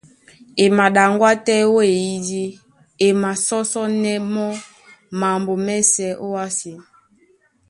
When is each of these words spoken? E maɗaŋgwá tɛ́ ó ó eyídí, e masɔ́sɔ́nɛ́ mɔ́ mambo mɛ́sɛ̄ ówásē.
E 0.63 0.65
maɗaŋgwá 0.77 1.31
tɛ́ 1.45 1.59
ó 1.67 1.71
ó 1.75 1.77
eyídí, 1.91 2.43
e 3.05 3.07
masɔ́sɔ́nɛ́ 3.21 4.17
mɔ́ 4.33 4.49
mambo 5.19 5.53
mɛ́sɛ̄ 5.65 6.11
ówásē. 6.25 6.73